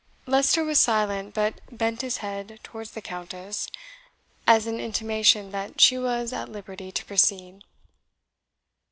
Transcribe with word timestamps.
Leicester 0.25 0.63
was 0.63 0.79
silent, 0.79 1.31
but 1.35 1.61
bent 1.71 2.01
his 2.01 2.17
head 2.25 2.59
towards 2.63 2.89
the 2.93 3.03
Countess, 3.03 3.67
as 4.47 4.65
an 4.65 4.79
intimation 4.79 5.51
that 5.51 5.79
she 5.79 5.95
was 5.95 6.33
at 6.33 6.49
liberty 6.49 6.91
to 6.91 7.05
proceed. 7.05 7.63